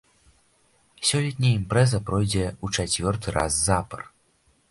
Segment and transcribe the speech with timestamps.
[1.09, 4.01] Сёлетняя імпрэза пройдзе ў чацвёрты раз запар.